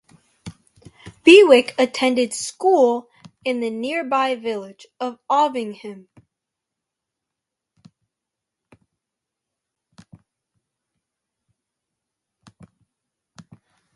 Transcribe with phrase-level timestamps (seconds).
[1.23, 3.07] Bewick attended school
[3.45, 6.07] in the nearby village of Ovingham.